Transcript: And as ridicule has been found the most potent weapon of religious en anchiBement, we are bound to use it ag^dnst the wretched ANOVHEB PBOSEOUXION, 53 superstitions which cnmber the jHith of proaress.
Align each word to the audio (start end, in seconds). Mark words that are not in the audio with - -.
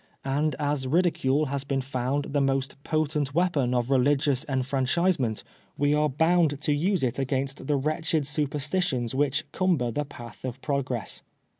And 0.25 0.55
as 0.57 0.87
ridicule 0.87 1.45
has 1.49 1.63
been 1.63 1.81
found 1.81 2.29
the 2.33 2.41
most 2.41 2.75
potent 2.83 3.35
weapon 3.35 3.75
of 3.75 3.91
religious 3.91 4.43
en 4.49 4.63
anchiBement, 4.63 5.43
we 5.77 5.93
are 5.93 6.09
bound 6.09 6.59
to 6.61 6.73
use 6.73 7.03
it 7.03 7.17
ag^dnst 7.17 7.67
the 7.67 7.75
wretched 7.75 8.23
ANOVHEB 8.23 8.25
PBOSEOUXION, 8.25 8.43
53 8.43 8.43
superstitions 8.43 9.13
which 9.13 9.51
cnmber 9.51 9.93
the 9.93 10.05
jHith 10.05 10.43
of 10.43 10.59
proaress. 10.61 11.21